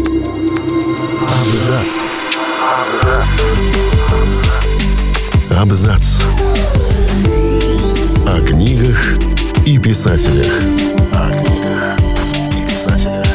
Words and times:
Абзац. 0.00 1.92
Абзац. 5.50 6.22
О 8.26 8.40
книгах 8.46 9.18
и 9.66 9.78
писателях. 9.78 10.52
О 11.12 11.30
книгах 11.30 11.98
и 12.50 12.70
писателях. 12.70 13.26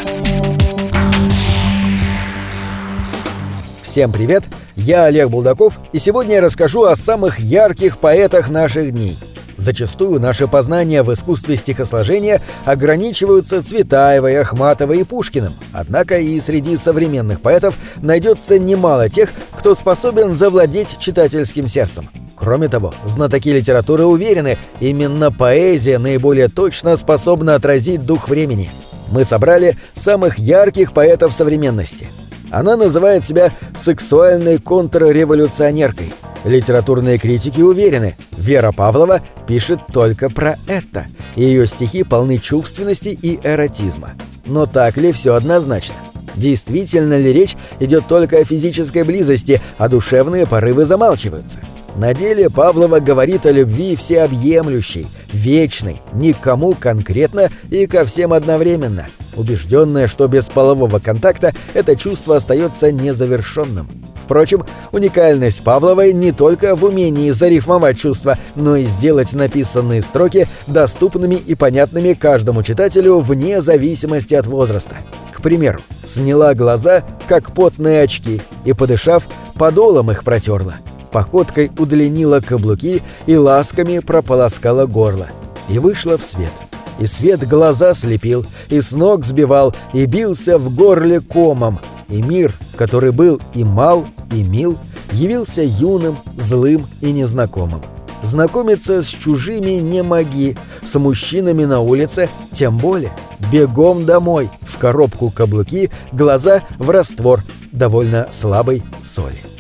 Всем 3.84 4.12
привет! 4.12 4.44
Я 4.76 5.06
Олег 5.06 5.30
Булдаков, 5.30 5.76
и 5.94 6.00
сегодня 6.00 6.36
я 6.36 6.42
расскажу 6.42 6.84
о 6.86 6.96
самых 6.96 7.40
ярких 7.40 8.00
поэтах 8.00 8.50
наших 8.50 8.92
дней. 8.92 9.18
Зачастую 9.66 10.20
наши 10.20 10.48
познания 10.48 11.02
в 11.02 11.12
искусстве 11.12 11.58
стихосложения 11.58 12.40
ограничиваются 12.66 13.64
Цветаевой, 13.64 14.40
Ахматовой 14.40 15.00
и 15.00 15.04
Пушкиным. 15.04 15.54
Однако 15.74 16.20
и 16.20 16.40
среди 16.40 16.78
современных 16.78 17.42
поэтов 17.42 17.76
найдется 18.00 18.60
немало 18.60 19.10
тех, 19.10 19.32
кто 19.58 19.74
способен 19.74 20.36
завладеть 20.36 21.00
читательским 21.00 21.68
сердцем. 21.68 22.08
Кроме 22.36 22.68
того, 22.68 22.94
знатоки 23.06 23.50
литературы 23.50 24.06
уверены, 24.06 24.60
именно 24.80 25.32
поэзия 25.32 25.98
наиболее 25.98 26.48
точно 26.48 26.96
способна 26.96 27.56
отразить 27.56 28.06
дух 28.06 28.30
времени. 28.30 28.70
Мы 29.12 29.26
собрали 29.26 29.78
самых 29.96 30.38
ярких 30.38 30.94
поэтов 30.94 31.34
современности– 31.34 32.08
она 32.56 32.78
называет 32.78 33.26
себя 33.26 33.52
сексуальной 33.76 34.60
контрреволюционеркой. 34.60 36.14
Литературные 36.46 37.18
критики 37.18 37.60
уверены, 37.60 38.16
Вера 38.38 38.72
Павлова 38.72 39.20
пишет 39.46 39.80
только 39.92 40.30
про 40.30 40.56
это, 40.66 41.08
ее 41.36 41.68
стихи 41.68 42.04
полны 42.04 42.38
чувственности 42.38 43.10
и 43.10 43.42
эротизма. 43.44 44.12
Но 44.46 44.68
так 44.68 44.96
ли 44.96 45.12
все 45.12 45.34
однозначно? 45.34 45.96
Действительно 46.36 47.18
ли 47.18 47.34
речь 47.34 47.58
идет 47.82 48.08
только 48.08 48.38
о 48.38 48.46
физической 48.46 49.04
близости, 49.04 49.62
а 49.78 49.90
душевные 49.90 50.46
порывы 50.46 50.86
замалчиваются? 50.86 51.60
На 51.98 52.14
деле 52.14 52.50
Павлова 52.50 53.00
говорит 53.00 53.46
о 53.46 53.52
любви 53.52 53.98
всеобъемлющей, 53.98 55.08
вечной, 55.34 56.02
никому 56.14 56.74
конкретно 56.74 57.50
и 57.70 57.86
ко 57.86 58.06
всем 58.06 58.32
одновременно– 58.32 59.08
убежденная, 59.36 60.08
что 60.08 60.28
без 60.28 60.46
полового 60.46 61.00
контакта 61.00 61.54
это 61.74 61.96
чувство 61.96 62.38
остается 62.38 62.92
незавершенным. 62.92 63.88
Впрочем, 64.26 64.66
уникальность 64.92 65.62
Павловой 65.64 66.12
не 66.12 66.32
только 66.32 66.76
в 66.76 66.84
умении 66.84 67.30
зарифмовать 67.30 68.00
чувства, 68.00 68.38
но 68.56 68.76
и 68.76 68.86
сделать 68.86 69.32
написанные 69.34 70.02
строки 70.02 70.48
доступными 70.66 71.36
и 71.36 71.54
понятными 71.54 72.14
каждому 72.14 72.64
читателю 72.64 73.20
вне 73.20 73.62
зависимости 73.62 74.34
от 74.34 74.48
возраста. 74.48 74.98
К 75.32 75.42
примеру, 75.44 75.82
сняла 76.08 76.56
глаза, 76.56 77.04
как 77.28 77.54
потные 77.54 78.02
очки, 78.02 78.42
и, 78.66 78.74
подышав, 78.74 79.28
подолом 79.54 80.10
их 80.10 80.24
протерла. 80.24 80.76
Походкой 81.12 81.72
удлинила 81.78 82.40
каблуки 82.40 83.04
и 83.28 83.38
ласками 83.38 84.00
прополоскала 84.00 84.88
горло. 84.88 85.28
И 85.70 85.78
вышла 85.78 86.18
в 86.18 86.24
свет 86.24 86.52
и 87.00 87.06
свет 87.06 87.48
глаза 87.48 87.94
слепил, 87.94 88.46
и 88.70 88.82
с 88.82 88.92
ног 88.94 89.26
сбивал, 89.26 89.76
и 89.94 90.06
бился 90.06 90.58
в 90.58 90.74
горле 90.74 91.22
комом, 91.22 91.80
и 92.10 92.22
мир, 92.22 92.54
который 92.76 93.12
был 93.12 93.42
и 93.54 93.64
мал, 93.64 94.08
и 94.32 94.44
мил, 94.44 94.78
явился 95.12 95.62
юным, 95.64 96.18
злым 96.38 96.86
и 97.02 97.12
незнакомым. 97.12 97.82
Знакомиться 98.24 99.04
с 99.04 99.08
чужими 99.08 99.74
не 99.74 100.02
моги, 100.02 100.58
с 100.84 100.98
мужчинами 100.98 101.66
на 101.66 101.80
улице 101.82 102.30
тем 102.52 102.78
более. 102.78 103.12
Бегом 103.52 104.06
домой, 104.06 104.50
в 104.62 104.78
коробку 104.80 105.30
каблуки, 105.30 105.92
глаза 106.12 106.64
в 106.80 106.90
раствор 106.90 107.42
довольно 107.72 108.28
слабой 108.32 108.84
соли. 109.04 109.55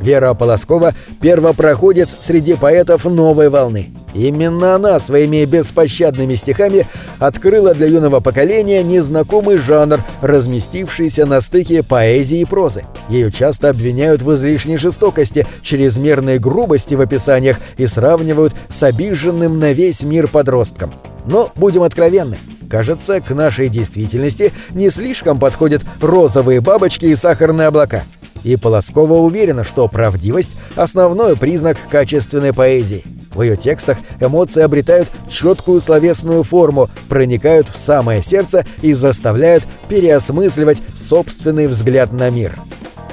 Вера 0.00 0.34
Полоскова– 0.34 0.94
первопроходец 1.20 2.16
среди 2.20 2.54
поэтов 2.54 3.04
новой 3.04 3.48
волны. 3.48 3.90
Именно 4.14 4.74
она 4.74 5.00
своими 5.00 5.44
беспощадными 5.44 6.34
стихами 6.34 6.86
открыла 7.18 7.74
для 7.74 7.86
юного 7.86 8.20
поколения 8.20 8.82
незнакомый 8.82 9.56
жанр, 9.56 10.00
разместившийся 10.22 11.26
на 11.26 11.40
стыке 11.40 11.82
поэзии 11.82 12.40
и 12.40 12.44
прозы. 12.44 12.84
Ее 13.08 13.30
часто 13.30 13.70
обвиняют 13.70 14.22
в 14.22 14.34
излишней 14.34 14.76
жестокости, 14.76 15.46
чрезмерной 15.62 16.38
грубости 16.38 16.94
в 16.94 17.00
описаниях 17.00 17.58
и 17.76 17.86
сравнивают 17.86 18.54
с 18.68 18.82
обиженным 18.82 19.58
на 19.58 19.72
весь 19.72 20.02
мир 20.02 20.28
подростком. 20.28 20.94
Но 21.26 21.50
будем 21.56 21.82
откровенны. 21.82 22.38
Кажется, 22.70 23.20
к 23.20 23.30
нашей 23.30 23.68
действительности 23.68 24.52
не 24.70 24.90
слишком 24.90 25.38
подходят 25.38 25.82
розовые 26.00 26.60
бабочки 26.60 27.06
и 27.06 27.14
сахарные 27.14 27.68
облака– 27.68 28.04
и 28.44 28.56
Полоскова 28.56 29.14
уверена, 29.14 29.64
что 29.64 29.88
правдивость– 29.88 30.56
основной 30.76 31.36
признак 31.36 31.78
качественной 31.90 32.52
поэзии. 32.52 33.04
В 33.34 33.42
ее 33.42 33.56
текстах 33.56 33.98
эмоции 34.20 34.62
обретают 34.62 35.10
четкую 35.28 35.80
словесную 35.80 36.42
форму, 36.42 36.88
проникают 37.08 37.68
в 37.68 37.76
самое 37.76 38.22
сердце 38.22 38.64
и 38.82 38.94
заставляют 38.94 39.64
переосмысливать 39.88 40.82
собственный 40.96 41.66
взгляд 41.66 42.12
на 42.12 42.30
мир. 42.30 42.54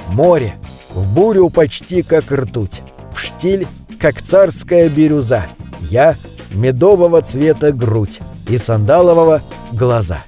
Море. 0.08 0.54
В 0.94 1.14
бурю 1.14 1.50
почти 1.50 2.02
как 2.02 2.30
ртуть. 2.30 2.82
В 3.14 3.20
штиль, 3.20 3.66
как 3.98 4.22
царская 4.22 4.88
бирюза. 4.88 5.46
Я– 5.80 6.16
медового 6.52 7.20
цвета 7.20 7.72
грудь 7.72 8.20
и 8.48 8.58
сандалового– 8.58 9.42
глаза. 9.72 10.24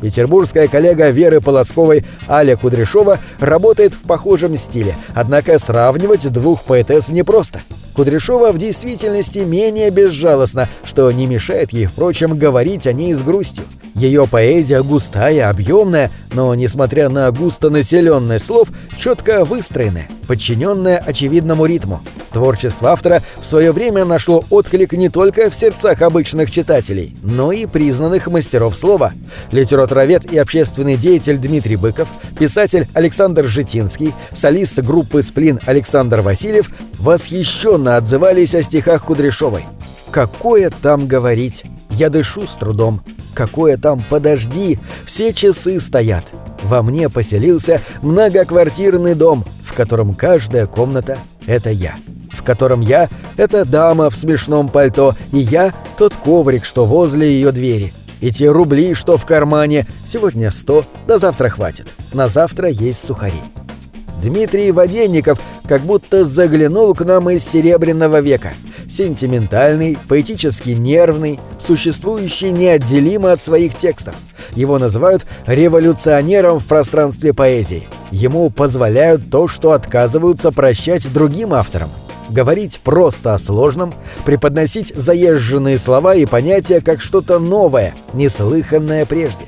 Петербургская 0.00 0.68
коллега 0.68 1.10
Веры 1.10 1.40
Полосковой 1.40 2.04
Аля 2.28 2.56
Кудряшова 2.56 3.18
работает 3.38 3.94
в 3.94 4.06
похожем 4.06 4.56
стиле, 4.56 4.94
однако 5.14 5.58
сравнивать 5.58 6.30
двух 6.32 6.64
поэтесс 6.64 7.08
непросто. 7.08 7.60
Кудряшова 7.94 8.52
в 8.52 8.58
действительности 8.58 9.40
менее 9.40 9.90
безжалостна, 9.90 10.68
что 10.84 11.10
не 11.10 11.26
мешает 11.26 11.72
ей, 11.72 11.86
впрочем, 11.86 12.38
говорить 12.38 12.86
о 12.86 12.92
ней 12.92 13.14
с 13.14 13.20
грустью. 13.20 13.64
Ее 13.94 14.26
поэзия 14.26 14.82
густая, 14.82 15.50
объемная, 15.50 16.10
но, 16.32 16.54
несмотря 16.54 17.08
на 17.08 17.30
густонаселенность 17.32 18.46
слов, 18.46 18.68
четко 18.96 19.44
выстроенная, 19.44 20.08
подчиненная 20.28 20.98
очевидному 20.98 21.66
ритму. 21.66 22.00
Творчество 22.32 22.90
автора 22.90 23.20
в 23.40 23.44
свое 23.44 23.72
время 23.72 24.04
нашло 24.04 24.44
отклик 24.50 24.92
не 24.92 25.08
только 25.08 25.50
в 25.50 25.54
сердцах 25.54 26.00
обычных 26.02 26.50
читателей, 26.50 27.16
но 27.22 27.50
и 27.50 27.66
признанных 27.66 28.28
мастеров 28.28 28.76
слова. 28.76 29.12
Литературовед 29.50 30.32
и 30.32 30.38
общественный 30.38 30.96
деятель 30.96 31.38
Дмитрий 31.38 31.76
Быков, 31.76 32.08
писатель 32.38 32.86
Александр 32.94 33.46
Житинский, 33.46 34.14
солист 34.32 34.78
группы 34.78 35.22
«Сплин» 35.22 35.58
Александр 35.66 36.20
Васильев 36.20 36.70
восхищенно 37.00 37.96
отзывались 37.96 38.54
о 38.54 38.62
стихах 38.62 39.04
Кудряшовой. 39.04 39.64
«Какое 40.10 40.70
там 40.70 41.06
говорить? 41.06 41.64
Я 41.90 42.10
дышу 42.10 42.42
с 42.42 42.54
трудом. 42.54 43.00
Какое 43.34 43.76
там 43.76 44.02
подожди? 44.08 44.78
Все 45.04 45.32
часы 45.32 45.80
стоят. 45.80 46.24
Во 46.62 46.82
мне 46.82 47.08
поселился 47.08 47.80
многоквартирный 48.02 49.14
дом, 49.14 49.44
в 49.64 49.74
котором 49.74 50.14
каждая 50.14 50.66
комната— 50.66 51.18
это 51.46 51.70
я» 51.70 51.96
в 52.40 52.42
котором 52.42 52.80
я— 52.80 53.08
это 53.36 53.66
дама 53.66 54.08
в 54.08 54.16
смешном 54.16 54.70
пальто, 54.70 55.14
и 55.30 55.38
я— 55.38 55.74
тот 55.98 56.14
коврик, 56.14 56.64
что 56.64 56.86
возле 56.86 57.30
ее 57.30 57.52
двери. 57.52 57.92
И 58.20 58.32
те 58.32 58.50
рубли, 58.50 58.94
что 58.94 59.18
в 59.18 59.26
кармане, 59.26 59.86
сегодня 60.06 60.50
сто, 60.50 60.86
до 61.06 61.18
завтра 61.18 61.48
хватит. 61.50 61.94
На 62.12 62.28
завтра 62.28 62.68
есть 62.68 63.06
сухари. 63.06 63.42
Дмитрий 64.22 64.70
Воденников 64.72 65.40
как 65.66 65.82
будто 65.82 66.24
заглянул 66.24 66.94
к 66.94 67.04
нам 67.04 67.30
из 67.30 67.44
Серебряного 67.44 68.20
века. 68.20 68.52
Сентиментальный, 68.88 69.96
поэтически 70.08 70.70
нервный, 70.70 71.38
существующий 71.58 72.50
неотделимо 72.50 73.32
от 73.32 73.42
своих 73.42 73.74
текстов. 73.76 74.14
Его 74.54 74.78
называют 74.78 75.24
революционером 75.46 76.58
в 76.58 76.66
пространстве 76.66 77.32
поэзии. 77.32 77.88
Ему 78.10 78.50
позволяют 78.50 79.30
то, 79.30 79.48
что 79.48 79.72
отказываются 79.72 80.50
прощать 80.50 81.12
другим 81.12 81.54
авторам 81.54 81.90
говорить 82.30 82.80
просто 82.84 83.34
о 83.34 83.38
сложном, 83.38 83.92
преподносить 84.24 84.94
заезженные 84.94 85.78
слова 85.78 86.14
и 86.14 86.26
понятия 86.26 86.80
как 86.80 87.00
что-то 87.00 87.38
новое, 87.38 87.92
неслыханное 88.12 89.04
прежде. 89.04 89.46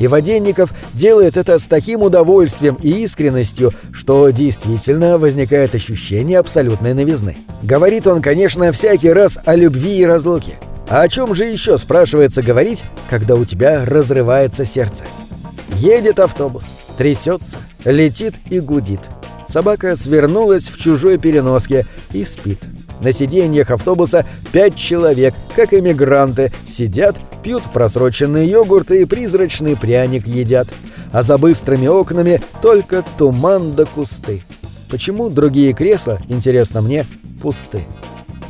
И 0.00 0.08
Воденников 0.08 0.72
делает 0.92 1.36
это 1.36 1.58
с 1.58 1.68
таким 1.68 2.02
удовольствием 2.02 2.76
и 2.82 3.04
искренностью, 3.04 3.72
что 3.92 4.28
действительно 4.30 5.18
возникает 5.18 5.74
ощущение 5.74 6.38
абсолютной 6.40 6.94
новизны. 6.94 7.36
Говорит 7.62 8.08
он, 8.08 8.20
конечно, 8.20 8.72
всякий 8.72 9.12
раз 9.12 9.38
о 9.44 9.54
любви 9.54 9.98
и 9.98 10.04
разлуке. 10.04 10.54
А 10.88 11.02
о 11.02 11.08
чем 11.08 11.34
же 11.36 11.44
еще, 11.44 11.78
спрашивается, 11.78 12.42
говорить, 12.42 12.82
когда 13.08 13.36
у 13.36 13.44
тебя 13.44 13.84
разрывается 13.84 14.64
сердце? 14.64 15.04
Едет 15.76 16.18
автобус, 16.18 16.64
трясется, 16.98 17.58
летит 17.84 18.34
и 18.50 18.58
гудит– 18.58 19.00
Собака 19.50 19.96
свернулась 19.96 20.68
в 20.68 20.80
чужой 20.80 21.18
переноске 21.18 21.84
и 22.12 22.24
спит. 22.24 22.60
На 23.00 23.12
сиденьях 23.12 23.72
автобуса 23.72 24.24
пять 24.52 24.76
человек, 24.76 25.34
как 25.56 25.74
эмигранты, 25.74 26.52
сидят, 26.68 27.16
пьют 27.42 27.62
просроченный 27.72 28.46
йогурт 28.46 28.90
и 28.90 29.04
призрачный 29.04 29.76
пряник 29.76 30.26
едят. 30.26 30.68
а 31.12 31.22
за 31.22 31.38
быстрыми 31.38 31.86
окнами 31.86 32.40
только 32.62 33.04
туман 33.18 33.74
да 33.74 33.84
кусты. 33.84 34.42
Почему 34.90 35.30
другие 35.30 35.72
кресла, 35.72 36.18
интересно 36.28 36.80
мне, 36.82 37.04
пусты? 37.42 37.84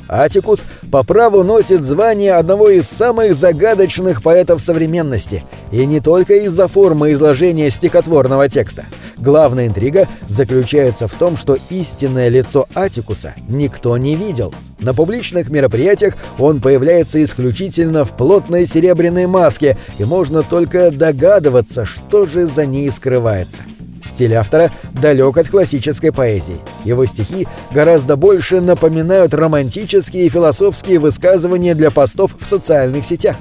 Атикус 0.09 0.65
по 0.91 1.05
праву 1.05 1.45
носит 1.45 1.85
звание 1.85 2.35
одного 2.35 2.69
из 2.71 2.87
самых 2.87 3.35
загадочных 3.35 4.23
поэтов 4.23 4.61
современности, 4.61 5.45
и 5.71 5.87
не 5.87 6.01
только 6.01 6.35
из-за 6.47 6.67
формы 6.67 7.13
изложения 7.13 7.71
стихотворного 7.71 8.49
текста. 8.49 8.87
Главная 9.21 9.67
интрига 9.67 10.09
заключается 10.29 11.07
в 11.07 11.13
том, 11.13 11.37
что 11.37 11.57
истинное 11.69 12.29
лицо 12.29 12.67
Атикуса 12.75 13.35
никто 13.49 13.97
не 13.99 14.17
видел. 14.17 14.55
На 14.81 14.95
публичных 14.95 15.51
мероприятиях 15.51 16.15
он 16.39 16.61
появляется 16.61 17.23
исключительно 17.23 18.07
в 18.07 18.17
плотной 18.17 18.67
серебряной 18.67 19.27
маске, 19.27 19.77
и 19.99 20.05
можно 20.05 20.43
только 20.43 20.91
догадываться, 20.91 21.85
что 21.85 22.25
же 22.25 22.47
за 22.47 22.65
ней 22.65 22.91
скрывается. 22.91 23.63
Стиль 24.03 24.35
автора 24.35 24.71
далек 24.93 25.37
от 25.37 25.49
классической 25.49 26.13
поэзии. 26.13 26.59
Его 26.85 27.05
стихи 27.05 27.47
гораздо 27.71 28.17
больше 28.17 28.63
напоминают 28.63 29.35
романтические 29.35 30.25
и 30.25 30.31
философские 30.31 30.99
высказывания 30.99 31.75
для 31.75 31.91
постов 31.91 32.35
в 32.41 32.47
социальных 32.47 33.05
сетях. 33.05 33.37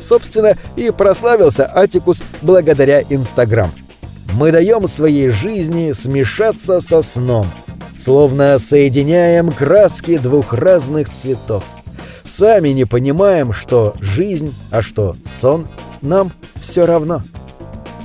Собственно, 0.00 0.54
и 0.76 0.90
прославился 0.90 1.68
Атикус 1.74 2.22
благодаря 2.42 3.02
Инстаграм. 3.10 3.72
Мы 4.36 4.50
даем 4.50 4.88
своей 4.88 5.28
жизни 5.28 5.92
смешаться 5.92 6.80
со 6.80 7.02
сном, 7.02 7.46
словно 7.96 8.58
соединяем 8.58 9.52
краски 9.52 10.18
двух 10.18 10.52
разных 10.52 11.08
цветов. 11.08 11.62
Сами 12.24 12.70
не 12.70 12.84
понимаем, 12.84 13.52
что 13.52 13.94
жизнь, 14.00 14.52
а 14.72 14.82
что 14.82 15.14
сон, 15.40 15.68
нам 16.02 16.32
все 16.60 16.84
равно. 16.84 17.22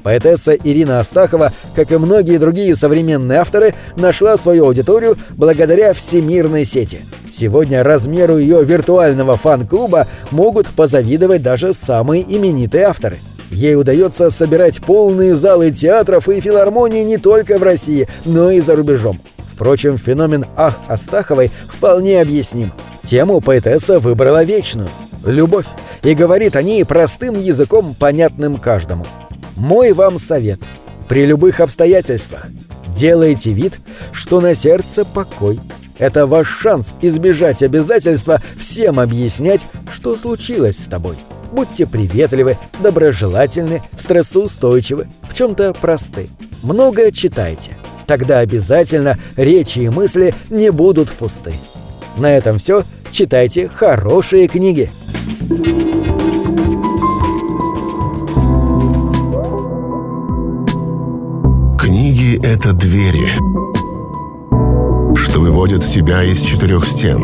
Поэтесса 0.03 0.53
Ирина 0.53 0.99
Астахова, 0.99 1.51
как 1.75 1.91
и 1.91 1.97
многие 1.97 2.37
другие 2.37 2.75
современные 2.75 3.39
авторы, 3.39 3.73
нашла 3.95 4.37
свою 4.37 4.65
аудиторию 4.65 5.17
благодаря 5.31 5.95
всемирной 5.95 6.63
сети. 6.63 7.01
Сегодня 7.31 7.83
размеру 7.83 8.37
ее 8.37 8.63
виртуального 8.63 9.35
фан-клуба 9.35 10.05
могут 10.29 10.67
позавидовать 10.67 11.41
даже 11.41 11.73
самые 11.73 12.21
именитые 12.21 12.83
авторы. 12.83 13.17
Ей 13.51 13.75
удается 13.75 14.29
собирать 14.29 14.81
полные 14.81 15.35
залы 15.35 15.71
театров 15.71 16.29
и 16.29 16.39
филармонии 16.39 17.03
не 17.03 17.17
только 17.17 17.57
в 17.57 17.63
России, 17.63 18.07
но 18.25 18.51
и 18.51 18.59
за 18.59 18.75
рубежом. 18.75 19.17
Впрочем, 19.53 19.97
феномен 19.97 20.45
«Ах» 20.55 20.79
Астаховой 20.87 21.51
вполне 21.67 22.21
объясним. 22.21 22.71
Тему 23.03 23.41
поэтесса 23.41 23.99
выбрала 23.99 24.43
вечную– 24.43 24.89
любовь, 25.25 25.65
и 26.03 26.13
говорит 26.13 26.55
о 26.55 26.63
ней 26.63 26.85
простым 26.85 27.39
языком, 27.39 27.95
понятным 27.97 28.55
каждому. 28.55 29.05
Мой 29.55 29.93
вам 29.93 30.19
совет. 30.19 30.59
При 31.07 31.25
любых 31.25 31.59
обстоятельствах 31.59 32.47
делайте 32.87 33.51
вид, 33.51 33.79
что 34.11 34.39
на 34.41 34.55
сердце 34.55 35.05
покой. 35.05 35.59
Это 35.97 36.25
ваш 36.27 36.47
шанс 36.47 36.93
избежать 37.01 37.61
обязательства 37.61 38.41
всем 38.57 38.99
объяснять, 38.99 39.65
что 39.93 40.15
случилось 40.15 40.77
с 40.77 40.85
тобой. 40.85 41.17
Будьте 41.51 41.87
приветливы, 41.87 42.57
доброжелательны, 42.79 43.81
стрессоустойчивы, 43.97 45.07
в 45.23 45.33
чем-то 45.35 45.73
просты. 45.73 46.29
Много 46.63 47.11
читайте. 47.11 47.77
Тогда 48.05 48.39
обязательно 48.39 49.17
речи 49.35 49.79
и 49.79 49.89
мысли 49.89 50.33
не 50.49 50.71
будут 50.71 51.11
пусты. 51.11 51.53
На 52.17 52.31
этом 52.31 52.57
все. 52.59 52.83
Читайте 53.11 53.67
хорошие 53.67 54.47
книги. 54.47 54.89
Книги— 61.79 62.37
это 62.45 62.73
двери, 62.73 63.31
что 65.15 65.39
выводят 65.39 65.83
тебя 65.83 66.23
из 66.23 66.41
четырех 66.41 66.85
стен. 66.85 67.23